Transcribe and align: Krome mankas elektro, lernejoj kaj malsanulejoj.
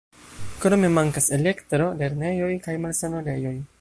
Krome 0.61 0.89
mankas 0.93 1.29
elektro, 1.37 1.91
lernejoj 2.01 2.51
kaj 2.65 2.77
malsanulejoj. 2.87 3.55